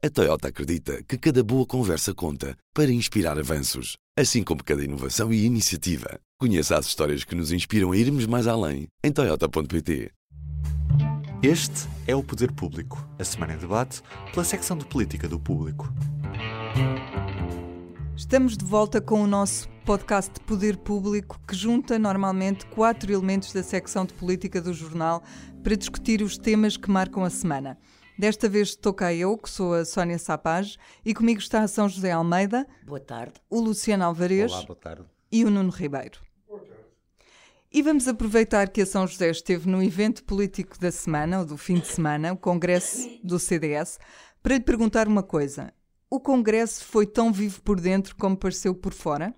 [0.00, 5.32] A Toyota acredita que cada boa conversa conta para inspirar avanços, assim como cada inovação
[5.32, 6.20] e iniciativa.
[6.38, 10.12] Conheça as histórias que nos inspiram a irmos mais além em Toyota.pt.
[11.42, 14.00] Este é o Poder Público, a semana em debate
[14.30, 15.92] pela secção de política do público.
[18.16, 23.52] Estamos de volta com o nosso podcast de Poder Público, que junta normalmente quatro elementos
[23.52, 25.24] da secção de política do jornal
[25.64, 27.76] para discutir os temas que marcam a semana.
[28.18, 32.10] Desta vez toca eu, que sou a Sónia Sapage, e comigo está a São José
[32.10, 32.66] Almeida.
[32.84, 33.34] Boa tarde.
[33.48, 34.50] O Luciano Alvarez.
[34.50, 35.04] Olá, boa tarde.
[35.30, 36.18] E o Nuno Ribeiro.
[36.48, 36.82] Boa tarde.
[37.70, 41.56] E vamos aproveitar que a São José esteve no evento político da semana, ou do
[41.56, 44.00] fim de semana, o congresso do CDS,
[44.42, 45.72] para lhe perguntar uma coisa.
[46.10, 49.32] O congresso foi tão vivo por dentro como pareceu por fora?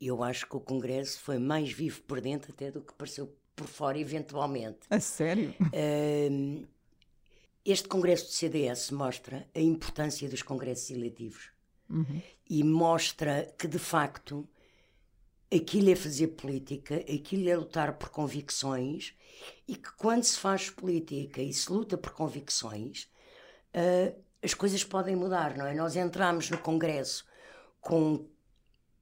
[0.00, 3.68] Eu acho que o congresso foi mais vivo por dentro até do que pareceu por
[3.68, 4.80] fora, eventualmente.
[4.90, 5.54] A sério?
[5.60, 6.66] Uh,
[7.64, 11.50] este congresso do CDS mostra a importância dos congressos eletivos
[11.88, 12.20] uhum.
[12.48, 14.46] e mostra que, de facto,
[15.52, 19.14] aquilo é fazer política, aquilo é lutar por convicções
[19.66, 23.08] e que, quando se faz política e se luta por convicções,
[23.74, 25.74] uh, as coisas podem mudar, não é?
[25.74, 27.24] Nós entramos no congresso
[27.80, 28.26] com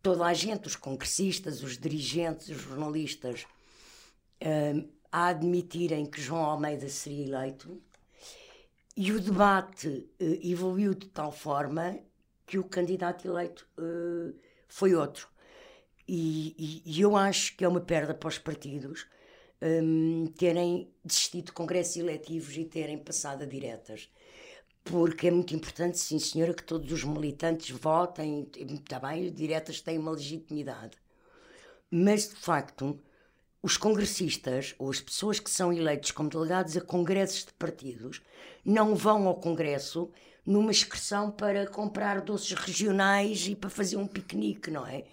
[0.00, 3.44] toda a gente, os congressistas, os dirigentes, os jornalistas,
[4.40, 7.82] uh, a admitirem que João Almeida seria eleito
[8.96, 11.98] e o debate uh, evoluiu de tal forma
[12.46, 14.34] que o candidato eleito uh,
[14.68, 15.28] foi outro.
[16.06, 19.06] E, e, e, eu acho que é uma perda para os partidos
[19.62, 24.10] um, terem desistido de congressos eletivos e terem passado a diretas.
[24.84, 29.80] Porque é muito importante, sim senhora, que todos os militantes votem, está bem, as diretas
[29.80, 30.98] têm uma legitimidade.
[31.88, 33.00] Mas, de facto,
[33.62, 38.20] os congressistas ou as pessoas que são eleitos como delegados a congressos de partidos
[38.64, 40.10] não vão ao congresso
[40.44, 45.04] numa excursão para comprar doces regionais e para fazer um piquenique, não é?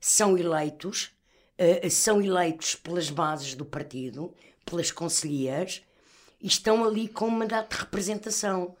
[0.00, 1.12] São eleitos,
[1.56, 4.34] uh, são eleitos pelas bases do partido,
[4.66, 5.82] pelas conselheiras,
[6.40, 8.76] e estão ali com um mandato de representação.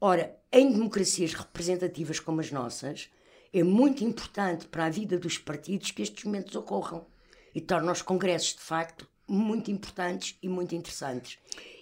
[0.00, 3.10] Ora, em democracias representativas como as nossas,
[3.52, 7.11] é muito importante para a vida dos partidos que estes momentos ocorram
[7.54, 11.38] e torna os congressos, de facto, muito importantes e muito interessantes.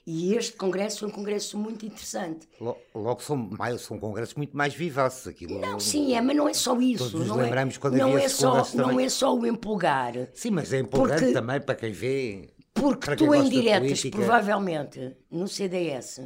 [0.06, 2.48] E este congresso foi um congresso muito interessante.
[2.94, 5.26] Logo, são, mais, são congressos muito mais vivaces.
[5.26, 7.10] Aquilo, não, sim, é, mas não é só isso.
[7.10, 10.14] Todos não é, lembramos quando não havia é só Não é só o empolgar.
[10.32, 12.50] Sim, mas é empolgante porque, também para quem vê.
[12.72, 16.22] Porque tu em diretas, provavelmente, no CDS,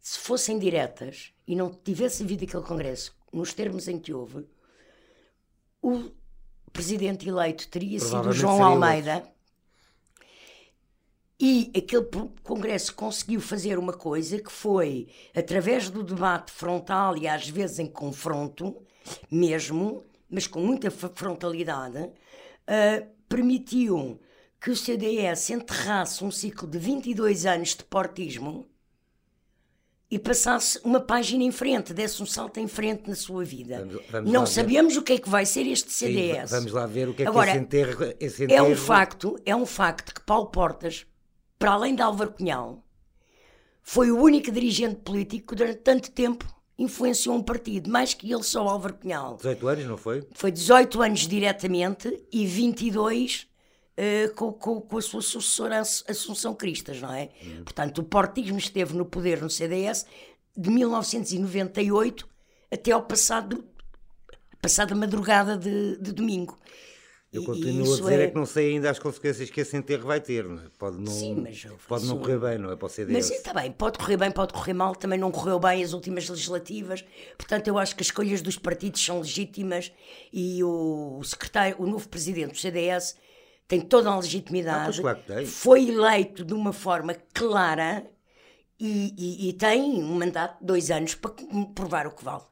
[0.00, 4.46] se fossem diretas e não tivesse havido aquele congresso, nos termos em que houve,
[5.82, 6.10] o
[6.74, 9.24] presidente eleito teria sido João Almeida.
[11.40, 12.06] E aquele
[12.42, 17.86] Congresso conseguiu fazer uma coisa que foi, através do debate frontal e às vezes em
[17.86, 18.76] confronto,
[19.30, 24.20] mesmo, mas com muita frontalidade, uh, permitiu
[24.60, 28.66] que o CDS enterrasse um ciclo de 22 anos de portismo
[30.14, 33.80] e passasse uma página em frente, desse um salto em frente na sua vida.
[33.80, 35.00] Vamos, vamos não sabemos ver.
[35.00, 36.50] o que é que vai ser este CDS.
[36.50, 38.66] Sim, vamos lá ver o que é Agora, que esse enterro, esse enterro...
[38.66, 41.04] É um facto, é um facto que Paulo Portas,
[41.58, 42.80] para além de Álvaro Cunhal,
[43.82, 46.46] foi o único dirigente político que durante tanto tempo
[46.78, 49.34] influenciou um partido, mais que ele só Álvaro Cunhal.
[49.34, 50.24] 18 anos, não foi?
[50.32, 53.48] Foi 18 anos diretamente e 22
[53.98, 57.30] uh, com, com, com, a sua sucessora Assunção Cristas, não é?
[57.64, 60.06] Portanto, o portismo esteve no poder no CDS
[60.56, 62.28] de 1998
[62.70, 63.64] até ao passado
[64.60, 66.58] passada madrugada de, de domingo.
[67.34, 68.22] Eu continuo a dizer é...
[68.22, 68.26] é...
[68.28, 70.44] que não sei ainda as consequências que esse enterro vai ter.
[70.44, 70.66] Não é?
[70.78, 72.76] Pode não, Sim, mas pode não correr bem, não é?
[72.76, 74.94] Pode ser Mas está bem, pode correr bem, pode correr mal.
[74.94, 77.04] Também não correu bem as últimas legislativas.
[77.36, 79.90] Portanto, eu acho que as escolhas dos partidos são legítimas
[80.32, 83.16] e o secretário, o novo presidente do CDS
[83.66, 88.06] tem toda a legitimidade, ah, claro foi eleito de uma forma clara
[88.78, 91.32] e, e, e, tem um mandato de dois anos para
[91.74, 92.42] provar o que vale.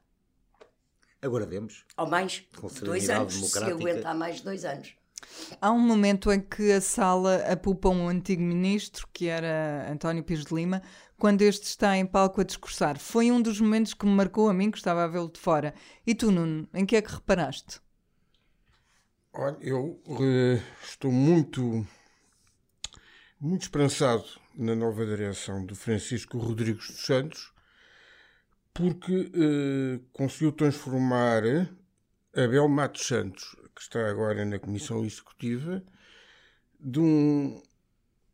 [1.21, 1.85] Agora vemos.
[1.97, 2.45] Ou mais,
[2.81, 4.95] dois anos, se aguentar mais de dois anos.
[5.61, 10.45] Há um momento em que a sala apupa um antigo ministro, que era António Pires
[10.45, 10.83] de Lima,
[11.19, 12.99] quando este está em palco a discursar.
[12.99, 15.75] Foi um dos momentos que me marcou a mim, que estava a vê-lo de fora.
[16.07, 17.81] E tu, Nuno, em que é que reparaste?
[19.35, 21.87] Olha, eu uh, estou muito,
[23.41, 27.51] muito esperançado na nova direção do Francisco Rodrigues dos Santos,
[28.75, 31.45] porque uh, conseguiu transformar
[32.37, 35.83] Abel Matos Santos, que está agora na Comissão Executiva,
[36.79, 37.63] de um,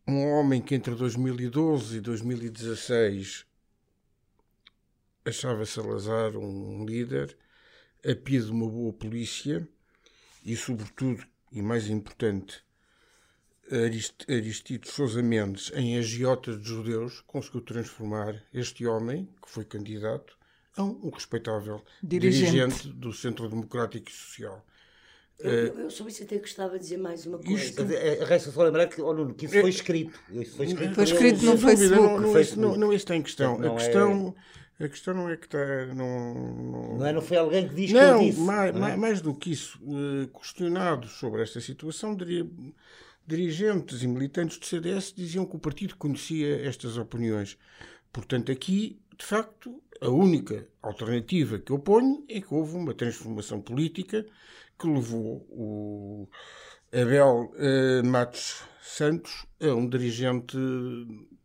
[0.05, 3.47] um homem que entre 2012 e 2016
[5.25, 7.39] achava Salazar um líder
[8.05, 9.69] a pia de uma boa polícia
[10.49, 12.63] e, sobretudo, e mais importante,
[13.71, 20.39] Arist Aristides Sousa Mendes, em agiota de judeus, conseguiu transformar este homem, que foi candidato,
[20.75, 24.65] a um respeitável dirigente, dirigente do Centro Democrático e Social.
[25.39, 27.63] Eu, eu, eu, sobre isso até gostava de dizer mais uma coisa.
[27.63, 30.19] Isto, é, resta só lembrar que, oh, Nuno, que isso foi escrito.
[30.31, 32.01] Isso foi escrito, foi escrito no, no Facebook.
[32.01, 32.61] Não, não, Facebook.
[32.61, 33.55] Não, não, isso em questão.
[33.63, 34.59] a, questão é...
[34.81, 35.87] a questão não é que está.
[35.87, 36.99] Não, não...
[36.99, 38.41] não, é, não foi alguém que diz não, que disse.
[38.41, 38.97] Mais, não é?
[38.97, 42.49] mais do que isso, uh, questionados sobre esta situação, diria,
[43.27, 47.59] dirigentes e militantes do CDS diziam que o partido conhecia estas opiniões.
[48.13, 53.61] Portanto, aqui, de facto, a única alternativa que eu ponho é que houve uma transformação
[53.61, 54.25] política
[54.79, 56.29] que levou o
[56.93, 60.57] Abel uh, Matos Santos a um dirigente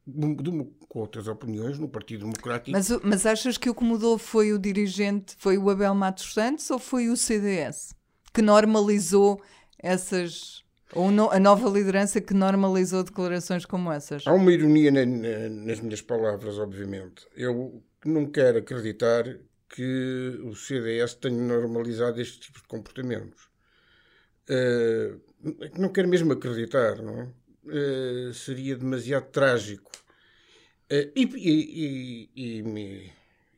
[0.06, 0.51] de,
[0.94, 2.69] com outras opiniões no Partido Democrático.
[2.69, 6.69] Mas, mas achas que o que mudou foi o dirigente, foi o Abel Matos Santos
[6.69, 7.95] ou foi o CDS
[8.31, 9.42] que normalizou
[9.80, 10.63] essas.
[10.94, 14.28] Ou no, a nova liderança que normalizou declarações como essas?
[14.28, 17.25] Há uma ironia na, na, nas minhas palavras, obviamente.
[17.36, 19.24] Eu não quero acreditar
[19.68, 23.50] que o CDS tenha normalizado este tipo de comportamentos.
[24.48, 25.19] Uh,
[25.80, 27.28] não quero mesmo acreditar, não é?
[27.66, 29.90] Uh, seria demasiado trágico.
[30.94, 33.12] Uh, e, e, e,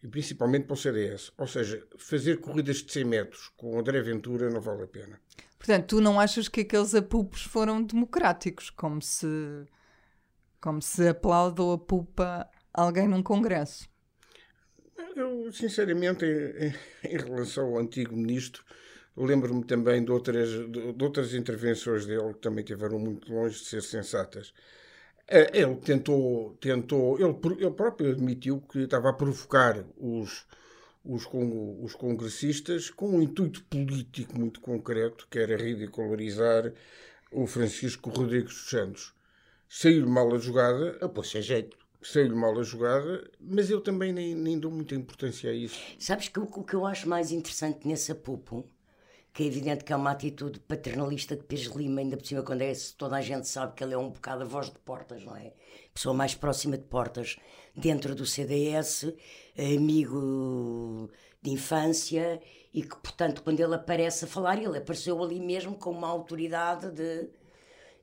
[0.04, 1.34] e, principalmente para o CDS.
[1.38, 5.20] Ou seja, fazer corridas de 100 metros com André Ventura não vale a pena.
[5.58, 9.28] Portanto, tu não achas que aqueles apupos foram democráticos, como se,
[10.62, 13.90] como se aplaude ou apupa alguém num congresso?
[15.16, 16.74] Eu, sinceramente, em,
[17.10, 18.64] em, relação ao antigo ministro,
[19.18, 23.66] lembro-me também de outras, de, de, outras intervenções dele que também estiveram muito longe de
[23.66, 24.54] ser sensatas.
[25.28, 30.46] Eh, ele tentou, tentou ele, ele próprio admitiu que estava a provocar os,
[31.04, 31.28] os,
[31.82, 36.72] os congressistas com um intuito político muito concreto, que era ridicularizar
[37.32, 39.14] o Francisco Rodrigues dos Santos.
[39.68, 40.98] Saiu mal a jogada.
[41.02, 44.96] Eu pôs sem jeito saiu-lhe mal a jogada, mas eu também nem, nem dou muita
[44.96, 45.80] importância a isso.
[45.98, 48.70] Sabes que o, o que eu acho mais interessante nesse apupo,
[49.36, 52.62] que é evidente que é uma atitude paternalista de Pires Lima, ainda por cima quando
[52.62, 55.36] é toda a gente sabe que ele é um bocado a voz de Portas, não
[55.36, 55.52] é?
[55.94, 57.36] Pessoa mais próxima de Portas
[57.76, 59.14] dentro do CDS,
[59.58, 61.12] amigo
[61.42, 62.42] de infância
[62.74, 66.90] e que, portanto, quando ele aparece a falar, ele apareceu ali mesmo com uma autoridade
[66.92, 67.28] de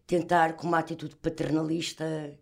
[0.07, 2.39] tentar, com uma atitude paternalista,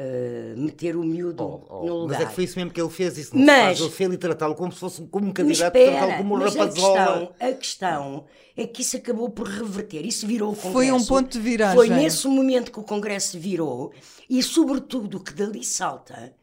[0.00, 2.20] Uh, meter o miúdo oh, oh, no lugar.
[2.20, 4.12] Mas é que foi isso mesmo que ele fez, isso não mas, faz, ele fez
[4.14, 7.04] e tratá-lo como se fosse como um candidato, tratá-lo como um rapazola.
[7.12, 8.24] A questão, a questão
[8.56, 10.72] é que isso acabou por reverter, isso virou o Congresso.
[10.72, 11.76] Foi um ponto de viragem.
[11.76, 13.92] Foi nesse momento que o Congresso virou
[14.28, 16.34] e, sobretudo, o que dali salta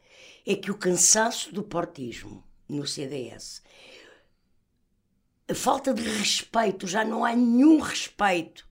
[0.46, 3.60] é que o cansaço do portismo no CDS,
[5.48, 8.67] a falta de respeito, já não há nenhum respeito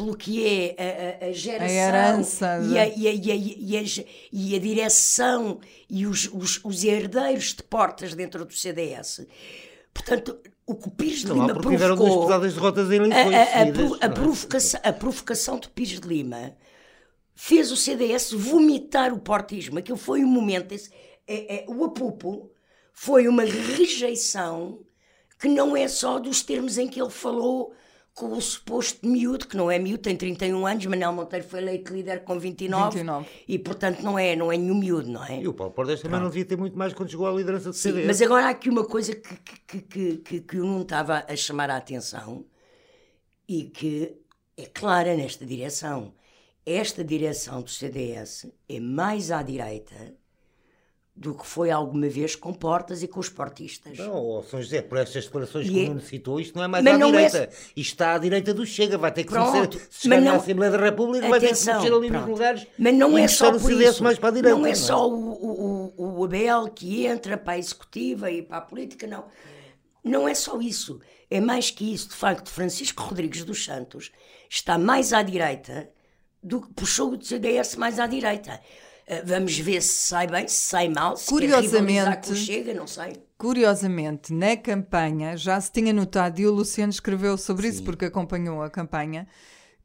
[0.00, 3.84] pelo que é a, a, a geração a herança, e, a, e, a, e, a,
[4.32, 5.60] e, a, direção
[5.90, 9.26] e os, os, os, herdeiros de portas dentro do CDS.
[9.92, 12.40] Portanto, o que o Pires de Lima provocou...
[12.40, 16.56] derrotas em a, a, a, provocação, a provocação de Pires de Lima
[17.34, 19.78] fez o CDS vomitar o portismo.
[19.78, 20.72] Aquilo foi um momento...
[20.72, 20.90] Esse,
[21.28, 22.50] é, é, o apupo
[22.94, 24.80] foi uma rejeição
[25.38, 27.74] que não é só dos termos em que ele falou
[28.14, 31.92] com o suposto miúdo, que não é miúdo, tem 31 anos, Manuel Monteiro foi eleito
[31.92, 33.26] líder com 29, 29.
[33.48, 35.40] e portanto não é, não é nenhum miúdo, não é?
[35.40, 37.74] E o Paulo Portas também não devia ter muito mais quando chegou à liderança do
[37.74, 38.06] Sim, CDS.
[38.06, 39.36] Mas agora há aqui uma coisa que,
[39.66, 42.44] que, que, que, que eu não estava a chamar a atenção
[43.48, 44.16] e que
[44.56, 46.12] é clara nesta direção.
[46.66, 50.14] Esta direção do CDS é mais à direita
[51.20, 53.98] do que foi alguma vez com portas e com os portistas.
[53.98, 56.86] Não, São José, por estas declarações que o é- Nuno citou, isto não é mais
[56.86, 57.38] à é direita.
[57.38, 57.50] É...
[57.76, 60.32] Isto está à direita do Chega, vai ter que pronto, se chegar não...
[60.32, 62.20] na Assembleia da República, Atenção, vai ter que mexer ali pronto.
[62.22, 64.02] nos lugares mas não é só por isso.
[64.02, 64.56] mais para a direita.
[64.56, 64.74] Não é, não é?
[64.74, 69.26] só o, o, o Abel que entra para a executiva e para a política, não.
[70.02, 71.02] Não é só isso.
[71.30, 72.08] É mais que isso.
[72.08, 74.10] De facto, Francisco Rodrigues dos Santos
[74.48, 75.90] está mais à direita
[76.42, 78.58] do que puxou o CDS mais à direita.
[79.10, 83.14] Eh, vamos ver se sai bem, se sai mal, se curiosamente, chega, não sei.
[83.36, 87.68] Curiosamente, na campanha, já se tinha notado, e o Luciano escreveu sobre Sim.
[87.70, 89.26] isso porque acompanhou a campanha,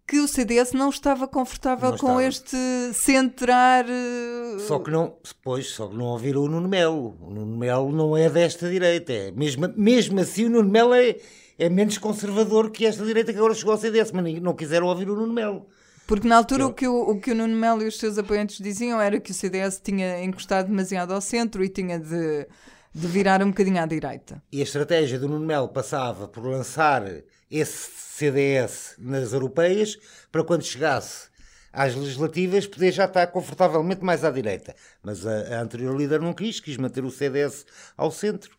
[0.08, 2.24] que o CDS não estava confortável não com estava.
[2.24, 3.88] este centrar.
[3.90, 7.18] Eh, só que não, depois, só que não ouviram o Nuno Melo.
[7.20, 9.12] O Nuno Melo não é desta direita.
[9.12, 11.16] É, mesmo, mesmo assim, o Nuno Melo é,
[11.58, 15.10] é menos conservador que esta direita que agora chegou ao CDS, mas não quiseram ouvir
[15.10, 15.66] o Nuno Melo.
[16.08, 16.68] Porque na altura eu...
[16.68, 19.32] o, que o, o que o Nuno Melo e os seus apoiantes diziam era que
[19.32, 22.48] o CDS tinha encostado demasiado ao centro e tinha de
[22.96, 24.42] de virar um bocadinho à direita.
[24.50, 27.04] E a estratégia do Nuno Melo passava por lançar
[27.52, 29.98] esse CDS nas europeias
[30.32, 31.28] para quando chegasse
[31.74, 34.74] às legislativas poder já estar confortavelmente mais à direita.
[35.04, 37.66] Mas a, a anterior líder não quis, quis manter o CDS
[37.98, 38.58] ao centro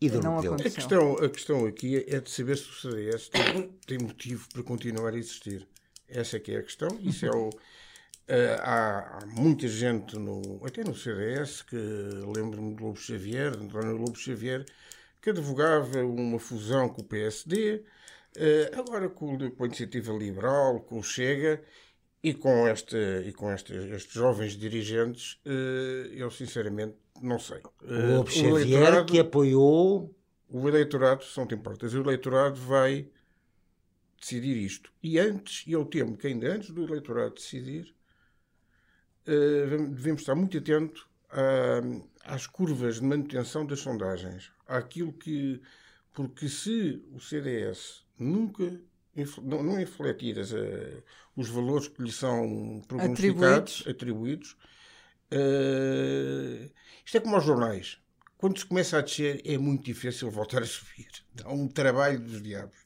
[0.00, 0.38] e deu Não.
[0.38, 4.62] A questão, a questão aqui é de saber se o CDS tem, tem motivo para
[4.62, 5.68] continuar a existir.
[6.08, 6.88] Essa é que é a questão.
[7.00, 7.50] Isso é o.
[8.28, 13.96] eh, há, muita gente, no, até no CDS, que lembro-me de Lobo Xavier, de António
[13.96, 14.64] Lobo Xavier,
[15.20, 17.82] que advogava uma fusão com o PSD,
[18.36, 21.62] eh, agora com, com a iniciativa liberal, com o Chega
[22.22, 27.60] e com, esta, e com esta, estes jovens dirigentes, eh, eu sinceramente não sei.
[27.82, 30.14] O Lobo Xavier que apoiou
[30.48, 33.08] o eleitorado, se não te importas, o eleitorado vai
[34.20, 34.92] decidir isto.
[35.02, 37.94] E antes, e eu temo que ainda antes do eleitorado decidir,
[39.26, 44.50] eh, devemos estar muito atentos a- às curvas de manutenção das sondagens.
[44.66, 45.60] Àquilo que.
[46.12, 48.80] Porque se o CDS nunca
[49.42, 51.02] não, não infletir as, eh,
[51.36, 54.56] os valores que lhe são prognosticados, atribuídos,
[55.30, 56.70] eh,
[57.04, 57.98] isto é como aos jornais.
[58.36, 61.08] Quando se começa a descer, é muito difícil voltar a subir.
[61.34, 62.78] Dá um trabalho dos diabos.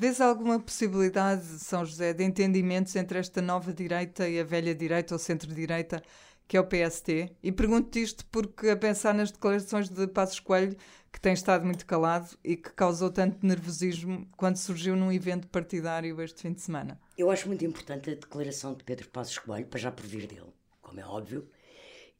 [0.00, 5.14] Vês alguma possibilidade, São José, de entendimentos entre esta nova direita e a velha direita
[5.14, 6.02] ou centro-direita,
[6.48, 7.36] que é o PST?
[7.42, 10.74] E pergunto-te isto porque, a pensar nas declarações de Passos Coelho,
[11.12, 16.18] que tem estado muito calado e que causou tanto nervosismo quando surgiu num evento partidário
[16.22, 16.98] este fim de semana.
[17.18, 20.98] Eu acho muito importante a declaração de Pedro Passos Coelho, para já por dele, como
[20.98, 21.46] é óbvio,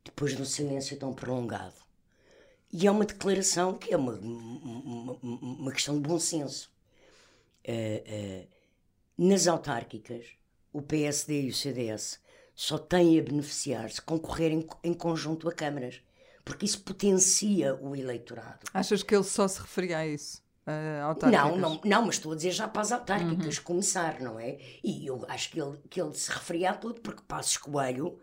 [0.05, 1.81] depois de um silêncio tão prolongado.
[2.71, 6.71] E é uma declaração que é uma, uma, uma questão de bom senso.
[7.64, 8.47] Eh,
[9.19, 10.26] nas autárquicas,
[10.73, 12.19] o PSD e o CDS
[12.55, 16.00] só têm a beneficiar se concorrerem em conjunto a câmaras,
[16.45, 18.61] porque isso potencia o eleitorado.
[18.73, 20.43] Achas que ele só se referia a isso?
[21.02, 21.50] autárquicas?
[21.50, 24.59] Não, não, não, mas estou a dizer já para as autárquicas começar, não é?
[24.85, 28.19] E eu acho que ele, que ele se referia a tudo, porque Passos Coelho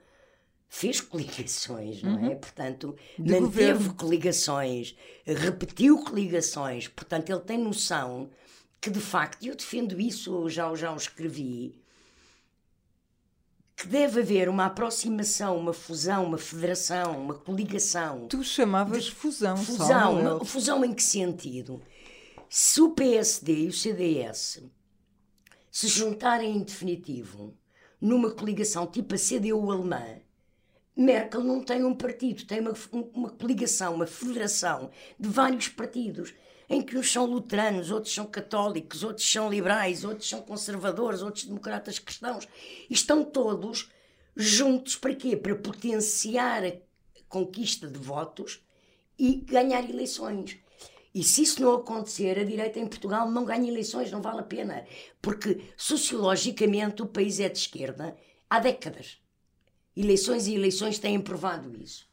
[0.70, 2.36] fez coligações, não é?
[2.36, 3.94] Portanto, De manteve governo.
[3.96, 8.29] coligações, repetiu coligações, portanto, ele tem noção
[8.79, 11.79] que, de facto, eu defendo isso, eu já, já o escrevi,
[13.75, 18.27] que deve haver uma aproximação, uma fusão, uma federação, uma coligação.
[18.27, 20.36] Tu chamavas fusão, Fusão, Samuel.
[20.38, 21.81] uma- fusão em que sentido?
[22.50, 24.63] Se o PSD e o CDS
[25.72, 27.53] se juntarem em definitivo
[28.01, 30.03] numa coligação tipo a CDU alemã,
[30.96, 32.74] Merkel não tem um partido, tem uma,
[33.13, 36.34] uma coligação, uma federação de vários partidos,
[36.69, 41.45] em que uns são luteranos, outros são católicos, outros são liberais, outros são conservadores, outros
[41.45, 42.47] democratas cristãos.
[42.89, 43.89] E estão todos
[44.36, 45.36] juntos para quê?
[45.36, 46.74] Para potenciar a
[47.29, 48.62] conquista de votos
[49.17, 50.57] e ganhar eleições.
[51.13, 54.43] E se isso não acontecer, a direita em Portugal não ganha eleições, não vale a
[54.43, 54.86] pena.
[55.21, 58.15] Porque sociologicamente o país é de esquerda
[58.50, 59.17] há décadas.
[59.95, 62.07] Eleições e eleições têm provado isso.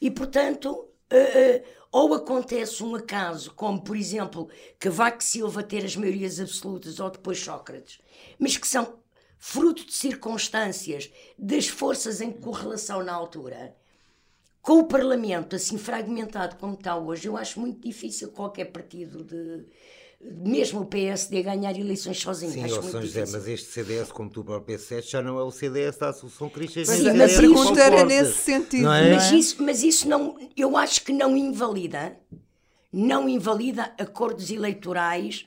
[0.00, 4.48] E, portanto, eh, ou acontece um acaso, como, por exemplo,
[4.78, 8.00] Cavaco Silva ter as maiorias absolutas, ou depois Sócrates,
[8.38, 9.00] mas que são
[9.38, 13.74] fruto de circunstâncias, das forças em correlação na altura,
[14.62, 19.66] com o Parlamento assim fragmentado como está hoje, eu acho muito difícil qualquer partido de.
[20.22, 22.52] Mesmo o PSD ganhar eleições sozinho.
[22.52, 23.38] Sim, acho São José, difícil.
[23.38, 26.80] mas este CDS, como tu próprio disseste, já não é o CDS da Associação Cristã.
[26.80, 29.08] É é, o mas pergunta com era nesse sentido, Não é?
[29.08, 29.14] é?
[29.14, 32.18] Mas isso, mas isso não, eu acho que não invalida,
[32.92, 35.46] não invalida acordos eleitorais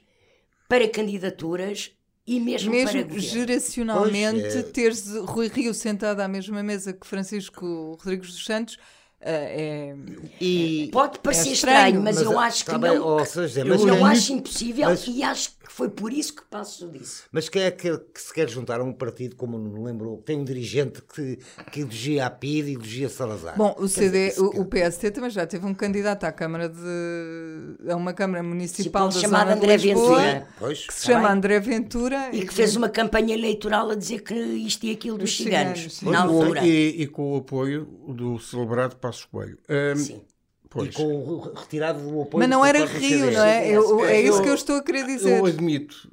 [0.67, 1.91] para candidaturas
[2.25, 4.63] e mesmo, Mesmo geracionalmente, Pois, é.
[4.63, 8.77] teres Rui Rio sentado à mesma mesa que Francisco Rodrigues dos Santos
[9.25, 9.95] é.
[10.41, 13.25] E, Pode parecer É estranho, estranho, mas, mas eu a- acho que bem, não.
[13.25, 16.43] José, eu mas não quem- acho impossível mas- e acho que foi por isso que
[16.43, 17.23] Passo disse.
[17.31, 20.21] Mas quem é que, que se quer juntar a um partido, como não me lembro,
[20.25, 21.39] tem um dirigente que,
[21.71, 23.55] que elogia a PID e elogia Salazar?
[23.57, 27.89] Bom, o CD, dizer, o, o PST também já teve um candidato à Câmara de.
[27.89, 30.47] a uma Câmara Municipal Tipo, da chamado zona de André Lisboa, Ventura.
[30.59, 31.37] Pois, que se chama bem.
[31.37, 35.29] André Ventura E que fez uma campanha eleitoral a dizer que isto e aquilo dos
[35.29, 36.65] Dos ciganos, ciganos, na altura.
[36.65, 39.57] E, e com o apoio do celebrado Passos Coelho.
[39.69, 40.25] Ahm, Sim.
[40.65, 43.69] e pois, com o retirado do apoio Mas não era Rio, não é?
[43.69, 45.37] Eu- é isso Eu- que eu estou a querer dizer.
[45.39, 46.11] eu admito,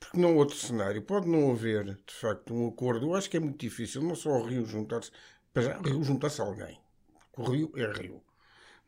[0.00, 3.06] porque não outro cenário, pode não haver, de facto, um acordo.
[3.06, 5.10] Eu acho que é muito difícil, não só o Rio juntar-se,
[5.52, 6.78] para já, Rio juntar-se a alguém.
[7.36, 8.20] O Rio é Rio.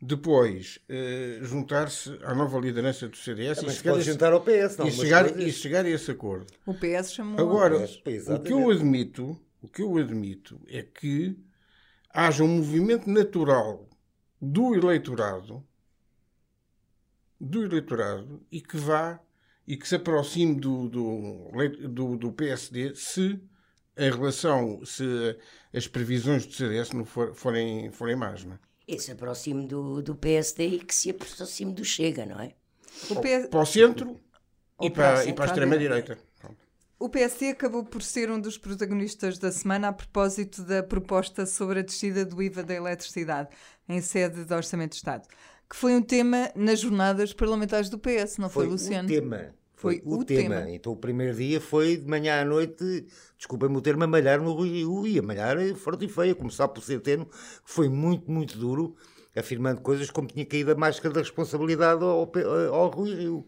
[0.03, 4.33] Depois, eh, juntar-se à nova liderança do CDS e Mas chegar, a pode esse- juntar
[4.33, 4.87] ao PS, não?
[4.87, 6.47] e chegar, coisas- e chegar a esse acordo.
[6.65, 7.39] O PS chamou.
[7.39, 11.37] Agora, Pois, pois, o que eu admito, o que eu admito é que
[12.13, 13.87] haja um movimento natural
[14.41, 15.65] do eleitorado
[17.39, 19.19] do eleitorado e que vá
[19.67, 21.51] e que se aproxime do, do,
[21.89, 23.39] do, do PSD se
[23.97, 25.37] em relação se
[25.73, 28.59] as previsões do CDS não for, forem, forem más, não é?
[28.87, 32.53] E se aproxime do, do PSD e que se aproxime do Chega, não é?
[33.21, 33.47] PS...
[33.49, 34.19] Para o centro
[34.81, 36.17] e para a para, e para a extrema-direita.
[37.03, 41.79] O PSD acabou por ser um dos protagonistas da semana a propósito da proposta sobre
[41.79, 43.49] a descida do IVA da eletricidade
[43.89, 45.27] em sede do Orçamento de Estado,
[45.69, 49.07] que foi um tema nas jornadas parlamentares do PS, não foi, Foi Luciano?
[49.07, 49.53] o tema.
[49.73, 50.57] Foi, Foi o, o tema.
[50.57, 50.69] tema.
[50.69, 53.05] Então o primeiro dia foi de manhã à noite,
[53.35, 55.07] desculpem-me o termo, a malhar no Rui Rio.
[55.07, 57.31] E a malhar forte e feio, a começar por Centeno, que
[57.65, 58.95] foi muito, muito duro,
[59.35, 63.47] afirmando coisas como tinha caído a máscara da responsabilidade ao, Pe- ao Rui Rio.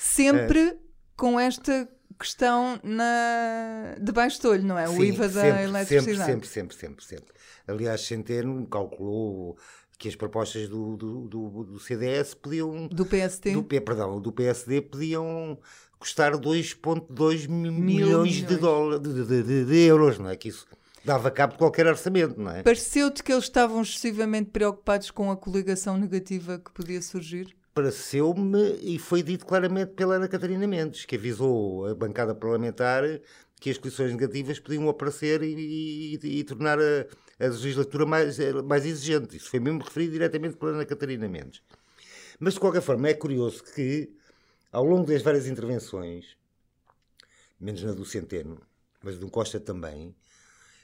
[0.00, 0.76] Sempre É.
[1.16, 1.88] com esta
[2.18, 3.94] questão na...
[4.00, 4.88] debaixo do olho, não é?
[4.88, 6.30] o Sim, IVA da sempre, eletricidade.
[6.32, 7.34] Sempre, sempre, sempre, sempre.
[7.66, 9.56] Aliás, Centeno calculou
[9.98, 12.86] que as propostas do, do, do, do CDS podiam.
[12.88, 13.52] Do PSD.
[13.52, 15.58] Do, perdão, do PSD podiam
[15.98, 18.60] custar 2,2 mi- Mil milhões de, milhões.
[18.60, 20.36] dólares, de, de- de- de euros, não é?
[20.36, 20.66] Que isso
[21.04, 22.62] dava cabo de qualquer orçamento, não é?
[22.62, 27.56] Pareceu-te que eles estavam excessivamente preocupados com a coligação negativa que podia surgir?
[27.78, 33.04] Pareceu-me, e foi dito claramente pela Ana Catarina Mendes, que avisou a bancada parlamentar
[33.60, 37.06] que as coligações negativas podiam aparecer e, e- e tornar a,
[37.38, 39.36] a legislatura mais, eh, mais exigente.
[39.36, 41.62] Isso foi mesmo referido diretamente pela Ana Catarina Mendes.
[42.40, 44.10] Mas, de qualquer forma, é curioso que,
[44.72, 46.36] ao longo das várias intervenções,
[47.60, 48.60] menos na do Centeno,
[49.04, 50.16] mas do Costa também,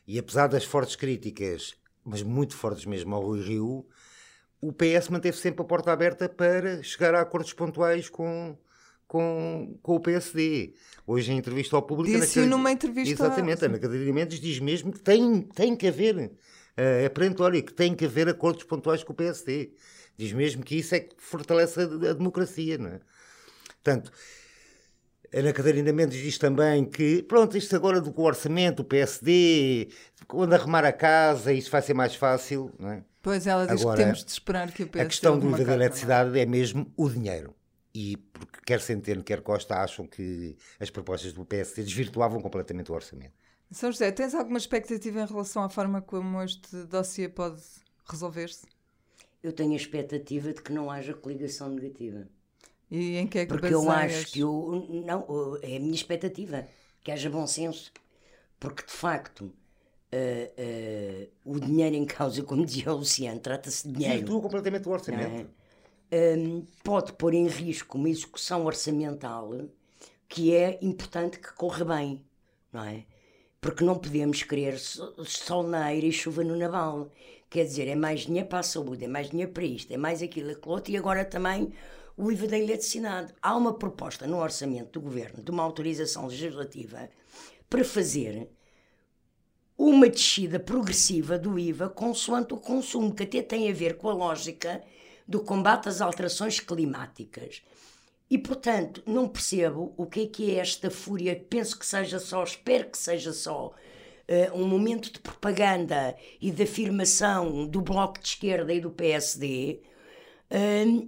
[0.07, 1.75] e apesar das fortes críticas,
[2.05, 3.85] mas muito fortes mesmo ao Rui Rio,
[4.68, 8.56] o PS manteve sempre a porta aberta para chegar a acordos pontuais com,
[9.06, 10.75] com, com o PSD.
[11.06, 12.11] Hoje, em entrevista ao público...
[12.11, 15.87] Ana Disse-o Catarina- numa entrevista- Exatamente, Ana Catarina Mendes diz mesmo que tem, tem que
[15.88, 16.33] haver,
[16.76, 19.73] eh, é perentório, que tem que haver acordos pontuais com o PSD.
[20.16, 23.00] Diz mesmo que isso é que fortalece a, a democracia, não é?
[23.83, 24.11] Portanto,
[25.33, 29.89] Ana Catarina Mendes diz também que, pronto, isto agora do orçamento, o PSD,
[30.28, 33.04] quando arrumar a casa, isso vai ser mais fácil, não é?
[33.25, 35.73] Pois ela diz Agora, que temos de esperar que o PSD A questão do da
[35.73, 35.75] é?
[35.76, 37.54] eletricidade é mesmo o dinheiro.
[37.95, 42.95] E porque quer Centeno, quer Costa acham que as propostas do PSD desvirtuavam completamente o
[42.95, 43.34] orçamento.
[43.71, 47.63] São José, tens alguma expectativa em relação à forma como este dossiê pode
[48.08, 48.67] resolver-se?
[49.43, 52.28] Eu tenho a expectativa de que não haja coligação negativa.
[52.91, 54.25] E em que é que Porque eu baseias?
[54.25, 56.67] acho que eu, não, é a minha expectativa,
[57.02, 57.93] que haja bom senso.
[58.60, 59.52] Porque de facto
[60.57, 64.15] eh, o dinheiro em causa, como dizia o Luciano, trata-se de dinheiro.
[64.21, 65.50] Desvirtua completamente o orçamento.
[66.13, 69.50] hum, pode pôr em risco uma execução orçamental
[70.29, 72.25] que é importante que corra bem,
[72.73, 73.05] não é?
[73.61, 77.11] Porque não podemos querer so- sol na eira e chuva no naval.
[77.49, 80.23] Quer dizer, é mais dinheiro para a saúde, é mais dinheiro para isto, é mais
[80.23, 81.73] aquilo, aquilo outro, e agora também
[82.17, 83.33] o IVA da eletricidade.
[83.41, 87.09] Há uma proposta no orçamento do governo de uma autorização legislativa
[87.71, 88.49] para fazer
[89.86, 94.14] uma descida progressiva do IVA consoante o consumo, que até tem a ver com a
[94.14, 94.82] lógica
[95.28, 97.62] do combate às alterações climáticas.
[98.30, 101.38] E, portanto, não percebo o que é que é esta fúria.
[101.50, 103.75] Penso que seja só, espero que seja só
[104.26, 109.80] eh, um momento de propaganda e de afirmação do Bloco de Esquerda e do PSD.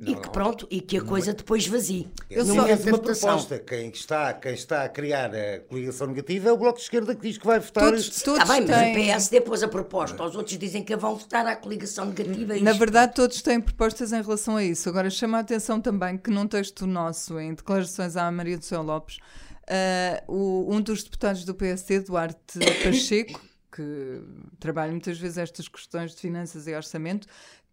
[0.04, 2.08] E que pronto, e que a coisa depois vazie.
[2.28, 3.28] Eu No só essa votação.
[3.30, 3.58] proposta.
[3.60, 7.22] Quem está, quem está a criar a coligação negativa é o Bloco de Esquerda que
[7.22, 7.84] diz que vai votar.
[7.84, 8.90] Todos, todos Está bem, mas têm...
[8.92, 12.54] o PSD pôs a proposta, os outros dizem que vão votar à coligação negativa.
[12.60, 14.88] Na isto- verdade, todos têm propostas em relação a isso.
[14.88, 18.82] Agora, chama a atenção também que num texto nosso, em declarações à Maria do Céu
[18.82, 19.18] Lopes,
[19.68, 24.20] ah, o- um dos deputados do PSD, Duarte Pacheco, que
[24.58, 27.26] trabalha muitas vezes estas questões de finanças e orçamento,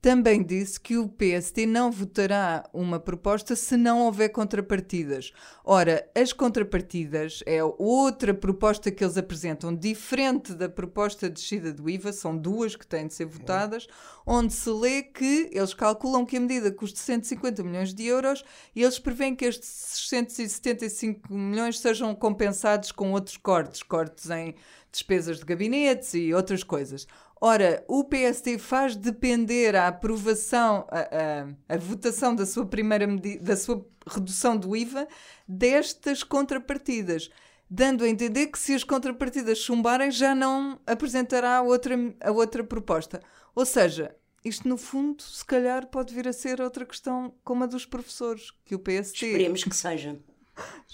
[0.03, 5.31] também disse que o PSD não votará uma proposta se não houver contrapartidas.
[5.63, 11.89] Ora, as contrapartidas é outra proposta que eles apresentam, diferente da proposta de descida do
[11.89, 13.87] IVA, são duas que têm de ser votadas,
[14.27, 18.43] onde se lê que eles calculam que a medida custa 150 milhões de euros
[18.75, 24.53] e eles prevêem que estes 675 milhões sejam compensados com outros cortes, cortes em
[24.91, 27.07] despesas de gabinetes e outras coisas.
[27.45, 33.43] Ora, o PSD faz depender a aprovação, a, a- a votação da sua primeira medida,
[33.43, 35.06] da sua redução do IVA
[35.45, 37.29] destas contrapartidas,
[37.69, 42.63] dando a entender que se as contrapartidas chumbarem já não apresentará a outra, a outra
[42.63, 43.19] proposta.
[43.53, 47.67] Ou seja, isto no fundo, se calhar, pode vir a ser outra questão como a
[47.67, 49.27] dos professores, que o PSD.
[49.27, 50.17] Esperemos que seja.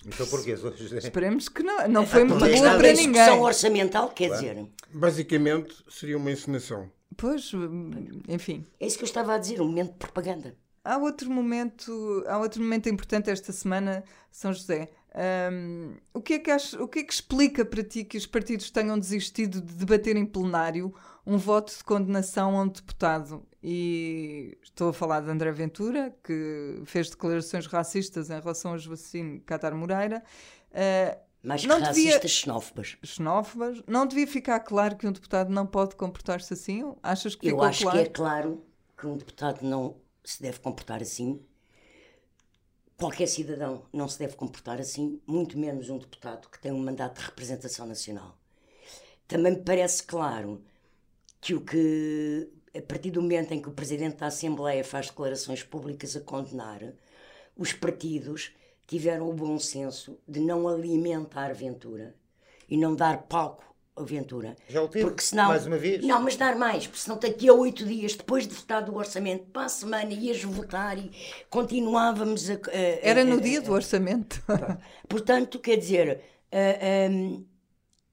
[0.05, 0.97] Então porquê, José?
[0.97, 1.87] Esperemos que não.
[1.87, 3.39] Não foi muito Mas boa para discussão ninguém.
[3.39, 6.89] orçamental, quer dizer, Basicamente, seria uma encenação.
[7.17, 7.51] Pois,
[8.27, 8.65] enfim.
[8.79, 10.55] é isso que eu estava a dizer, um momento de propaganda.
[10.83, 14.89] Há outro momento, há outro momento importante esta semana, São José.
[15.51, 18.25] Um, o, que é que acha, o que é que explica para ti que os
[18.25, 20.93] partidos tenham desistido de debater em plenário
[21.25, 23.45] um voto de condenação a um deputado?
[23.61, 29.39] E estou a falar de André Ventura, que fez declarações racistas em relação ao Joacim
[29.39, 30.23] Catar Moreira.
[30.71, 32.27] Uh, mais não racistas, devia...
[32.27, 32.97] xenófobas.
[33.03, 33.81] Xenófobas.
[33.87, 36.93] Não devia ficar claro que um deputado não pode comportar-se assim?
[37.01, 37.97] Achas que Eu acho claro?
[37.97, 38.65] que é claro
[38.97, 41.41] que um deputado não se deve comportar assim.
[42.97, 47.19] Qualquer cidadão não se deve comportar assim, muito menos um deputado que tem um mandato
[47.19, 48.37] de representação nacional.
[49.25, 50.61] Também me parece claro
[51.41, 55.63] que o que, a partir do momento em que o Presidente da Assembleia faz declarações
[55.63, 56.81] públicas a condenar,
[57.55, 58.51] os partidos
[58.87, 62.15] tiveram o bom senso de não alimentar Ventura
[62.67, 63.63] e não dar palco
[63.95, 64.55] a Ventura.
[64.67, 66.03] Já o tive, porque senão, mais uma vez.
[66.03, 69.45] Não, mas dar mais, porque senão daqui a oito dias, depois de votar o orçamento,
[69.51, 71.11] para a semana ias votar e
[71.49, 72.53] continuávamos a...
[72.53, 74.41] a Era no a, dia do orçamento.
[75.07, 76.21] Portanto, quer dizer,
[77.11, 77.45] um,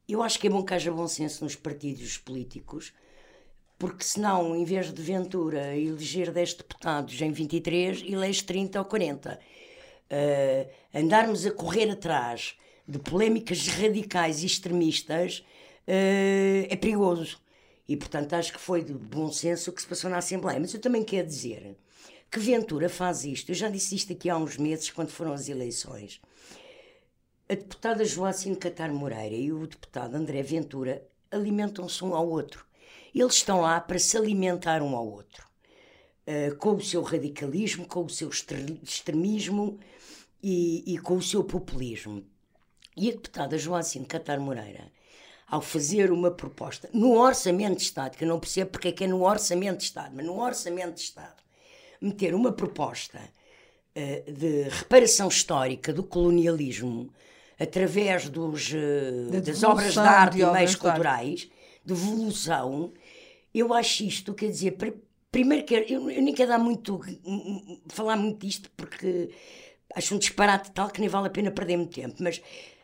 [0.08, 2.92] eu acho que é bom que haja bom senso nos partidos políticos,
[3.78, 9.38] porque senão, em vez de Ventura eleger 10 deputados em 23, elege 30 ou 40
[10.10, 12.54] uh, andarmos a correr atrás
[12.88, 15.44] de polémicas radicais e extremistas
[15.86, 17.38] uh, é perigoso.
[17.88, 20.58] E, portanto, acho que foi de bom senso o que se passou na Assembleia.
[20.58, 21.76] Mas eu também quero dizer
[22.30, 23.50] que Ventura faz isto.
[23.50, 26.20] Eu já disse isto aqui há uns meses, quando foram as eleições.
[27.48, 32.65] A deputada Joacine Catar Moreira e o deputado André Ventura alimentam-se um ao outro.
[33.20, 35.46] Eles estão lá para se alimentar um ao outro.
[36.26, 39.78] Uh, com o seu radicalismo, com o seu extremismo,
[40.42, 42.24] e, e com o seu populismo.
[42.96, 44.92] E a deputada Joacine Catar Moreira,
[45.48, 49.04] ao fazer uma proposta no Orçamento de Estado, que eu não percebo porque é que
[49.04, 51.42] é no Orçamento de Estado, mas no Orçamento de Estado,
[52.00, 57.12] meter uma proposta uh, de reparação histórica do colonialismo
[57.58, 61.50] através dos, uh, das obras de arte e meios culturais,
[61.84, 62.92] de evolução,
[63.58, 64.76] eu acho isto, quer dizer,
[65.30, 67.00] primeiro que eu, eu nem quero dar muito,
[67.88, 69.30] falar muito disto porque
[69.94, 72.42] acho um disparate tal que nem vale a pena perder muito tempo, mas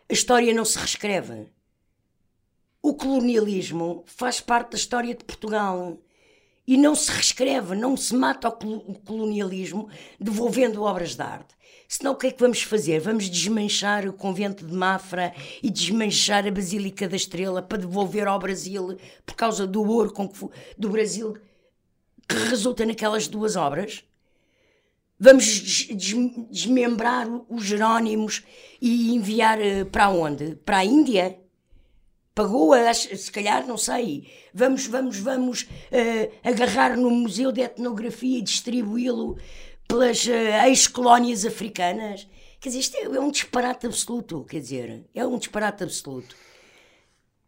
[0.09, 1.47] a história não se reescreve.
[2.81, 5.99] O colonialismo faz parte da história de Portugal
[6.67, 11.55] e não se reescreve, não se mata o colonialismo devolvendo obras de arte.
[11.89, 13.01] Senão o que é que vamos fazer?
[13.01, 18.39] Vamos desmanchar o convento de Mafra e desmanchar a Basílica da Estrela para devolver ao
[18.39, 18.97] Brasil
[19.27, 20.49] por causa do ouro com que,
[20.79, 21.37] do Brasil
[22.27, 24.05] que resulta naquelas duas obras?
[25.21, 25.87] Vamos
[26.51, 28.43] desmembrar os Jerónimos
[28.81, 30.57] e enviar eh, para onde?
[30.65, 31.42] Para a Índia?
[32.35, 34.31] Pagou, se calhar, não sei.
[34.55, 39.37] Vamos, vamos, vamos uh, agarrar no Museu de Etnografia e distribuí-lo
[39.87, 42.27] pelas uh, ex-colónias africanas.
[42.59, 44.45] Quer dizer, isto é, é um disparate absoluto.
[44.49, 46.35] Quer dizer, é um disparate absoluto.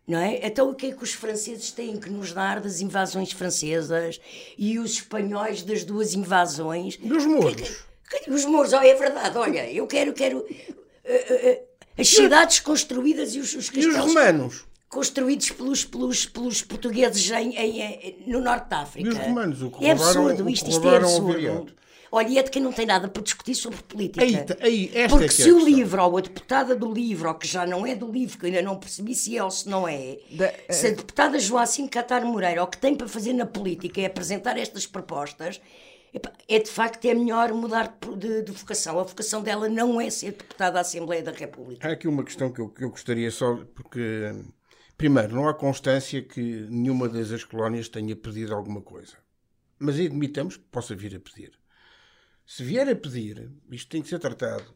[0.06, 0.46] Não é?
[0.46, 4.20] Então o que é que os franceses têm que nos dar das invasões francesas
[4.58, 6.98] e os espanhóis das duas invasões?
[6.98, 7.84] Dos muros.
[8.28, 11.64] os muros, oh, é verdade, olha, eu quero, quero uh,
[11.96, 13.96] as cidades construídas e os, os castelos.
[13.96, 14.73] E os romanos?
[14.94, 19.08] Construídos pelos, pelos, pelos portugueses em, em, em, no norte da África.
[19.08, 21.66] E os romanos, o que é absurdo, isto, isto é absurdo.
[22.12, 24.24] Olha, e é de quem não tem nada para discutir sobre política.
[24.24, 27.34] Aí, aí, esta Porque é, é se o livro, ou a deputada do livro, ou
[27.34, 29.88] que já não é do livro, que ainda não percebi se é ou se não
[29.88, 34.00] é, da, se a deputada Joacim Catar Moreira, o que tem para fazer na política
[34.00, 35.60] é apresentar estas propostas,
[36.48, 39.00] é de facto é melhor mudar de, de, vocação.
[39.00, 41.88] A vocação dela não é ser deputada da Assembleia da República.
[41.88, 44.32] Há aqui uma questão que eu, que eu gostaria só, porque,
[44.96, 49.16] primeiro, não há constância que nenhuma das colónias tenha pedido alguma coisa.
[49.78, 51.52] Mas admitamos que possa vir a pedir.
[52.46, 54.74] Se vier a pedir, isto tem que ser tratado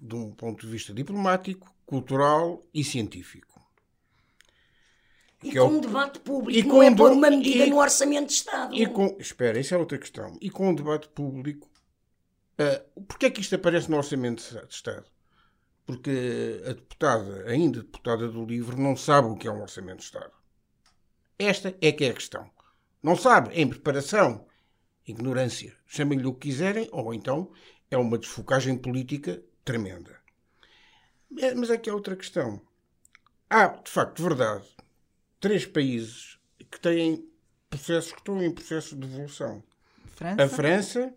[0.00, 3.60] de um ponto de vista diplomático, cultural e científico.
[5.42, 5.68] E que com é o...
[5.68, 7.70] um debate público, e com não é uma medida e...
[7.70, 8.74] no orçamento de Estado.
[8.74, 9.16] E com...
[9.18, 10.36] Espera, isso é outra questão.
[10.40, 11.70] E com um debate público,
[12.58, 15.06] uh, porquê é que isto aparece no orçamento de Estado?
[15.86, 20.04] Porque a deputada, ainda deputada do livro, não sabe o que é um orçamento de
[20.04, 20.32] Estado.
[21.38, 22.50] Esta é que é a questão.
[23.02, 24.44] Não sabe, em preparação
[25.06, 25.76] ignorância.
[25.86, 27.52] Chamem-lhe o que quiserem, ou então
[27.90, 30.18] é uma desfocagem política tremenda.
[31.38, 32.60] É, mas aqui há outra questão.
[33.48, 34.66] Há, de facto, verdade,
[35.40, 36.38] três países
[36.70, 37.28] que têm
[37.70, 39.62] processos que estão em processo de evolução.
[40.16, 40.42] França?
[40.42, 41.14] A França,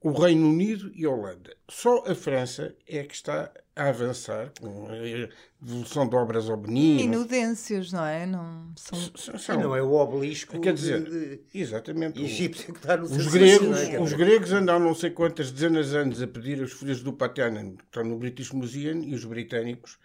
[0.00, 1.56] o Reino Unido e a Holanda.
[1.68, 5.28] Só a França é que está a avançar com a
[5.60, 6.96] devolução de obras ao Benin.
[6.96, 8.26] Minudências, não é?
[8.26, 8.98] Não, são...
[8.98, 9.60] S são...
[9.60, 10.60] não é o obelisco.
[10.60, 11.42] Quer dizer, de, de...
[11.52, 12.22] exatamente.
[12.22, 14.00] Egito que está no os gregos, é?
[14.00, 17.76] os gregos andaram não sei quantas dezenas de anos a pedir as folhas do Patanen,
[17.76, 19.98] que estão no British Museum, e os britânicos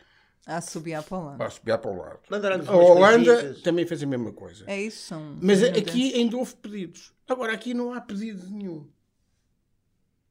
[0.45, 1.41] a subir para o lado.
[1.41, 2.19] A subir para o lado.
[2.67, 4.65] A Holanda também fez a mesma coisa.
[4.67, 5.07] É isso.
[5.07, 7.13] São Mas aqui ainda houve pedidos.
[7.27, 8.85] Agora aqui não há pedido nenhum.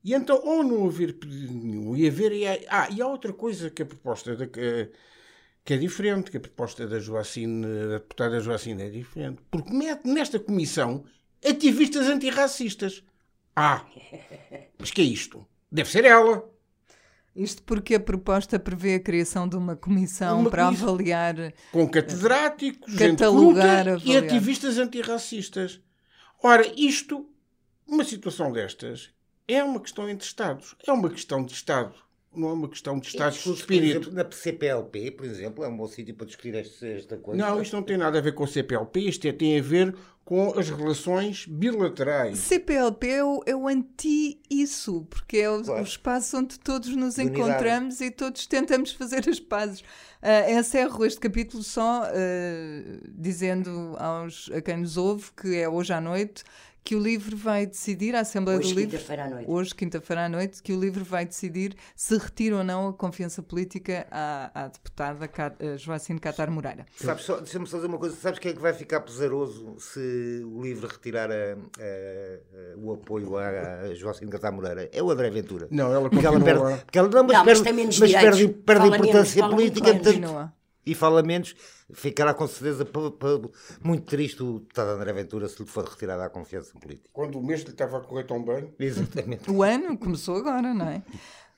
[0.05, 2.33] E então, ou não haver pedido nenhum, e haver.
[2.33, 4.91] E há, ah, e há outra coisa que a proposta da, que,
[5.65, 9.41] que é diferente, que a proposta da Joacine, da deputada Joacine é diferente.
[9.51, 11.05] Porque mete nesta comissão
[11.45, 13.05] ativistas antirracistas.
[13.55, 13.85] Ah,
[14.79, 15.47] mas que é isto?
[15.71, 16.51] Deve ser ela.
[17.35, 21.55] Isto porque a proposta prevê a criação de uma comissão uma para comissão avaliar.
[21.71, 25.81] Com catedráticos, catalogar, gente e ativistas antirracistas.
[26.43, 27.27] Ora, isto,
[27.87, 29.11] uma situação destas,
[29.55, 30.75] é uma questão entre Estados.
[30.87, 31.95] É uma questão de Estado.
[32.35, 34.11] Não é uma questão de Estado de espírito.
[34.11, 37.43] na CPLP, por exemplo, é um bom sítio para discutir esta coisa.
[37.43, 39.01] Não, isto não tem nada a ver com a CPLP.
[39.01, 42.39] Isto é, tem a ver com as relações bilaterais.
[42.39, 45.83] CPLP é o, é o anti-isso, porque é o, claro.
[45.83, 48.05] o, espaço onde todos nos de encontramos unidade.
[48.05, 49.81] e todos tentamos fazer as pazes.
[49.81, 55.93] Uh, encerro este capítulo só uh, dizendo aos, a quem nos ouve que é hoje
[55.93, 56.45] à noite
[56.85, 59.51] que o livro vai decidir, a Assembleia hoje, do Livro, quinta-feira à noite.
[59.51, 63.43] hoje, quinta-feira à noite, que o livro vai decidir se retira ou não a confiança
[63.43, 65.31] política à, à deputada
[65.77, 66.85] Joacine Catar Moreira.
[66.97, 70.43] Sabes, só, deixa-me só dizer uma coisa, sabes quem é que vai ficar pesaroso se
[70.45, 74.89] o livro retirar a, a, a, o apoio à, Joacine Catar Moreira?
[74.93, 75.69] É o André Ventura.
[75.71, 78.87] Não, ela porque ela perde, porque ela, não, mas, não, perde, mas, mas perde, perde
[78.89, 80.53] importância política, portanto,
[80.85, 81.55] e fala menos,
[81.93, 82.87] ficará com certeza
[83.83, 87.09] muito triste o deputado André Ventura se lhe for retirada a confiança política.
[87.13, 88.73] Quando o mês lhe estava a correr tão bem.
[88.79, 89.51] Exatamente.
[89.51, 91.03] o ano começou agora, não é?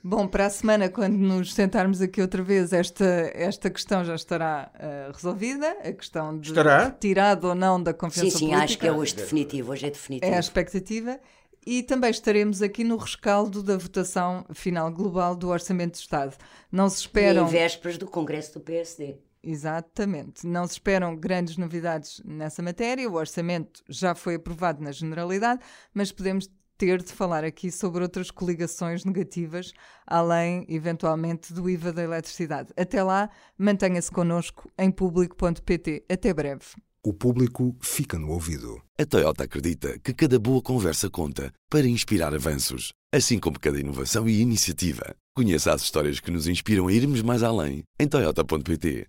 [0.07, 4.71] Bom, para a semana, quando nos sentarmos aqui outra vez, esta, esta questão já estará
[4.75, 5.79] uh, resolvida.
[5.83, 6.85] A questão de estará?
[6.85, 8.59] retirada ou não da confiança sim, sim, política.
[8.59, 9.73] Sim, sim, acho que é hoje definitivo.
[9.73, 10.31] Hoje é definitivo.
[10.31, 11.19] É a expectativa.
[11.67, 16.37] E também estaremos aqui no rescaldo da votação final global do Orçamento de Estado.
[16.71, 17.47] Não se esperam.
[17.47, 19.17] E em vésperas do Congresso do PSD.
[19.43, 20.47] Exatamente.
[20.47, 23.09] Não se esperam grandes novidades nessa matéria.
[23.09, 25.61] O orçamento já foi aprovado na generalidade,
[25.93, 29.73] mas podemos ter de falar aqui sobre outras coligações negativas,
[30.07, 32.73] além, eventualmente, do IVA da eletricidade.
[32.77, 36.05] Até lá, mantenha-se connosco em público.pt.
[36.09, 36.65] Até breve.
[37.07, 38.81] O público fica no ouvido.
[38.99, 44.27] A Toyota acredita que cada boa conversa conta para inspirar avanços, assim como cada inovação
[44.27, 45.15] e iniciativa.
[45.37, 49.03] Conheça as histórias que nos inspiram a irmos mais além em Toyota.pt.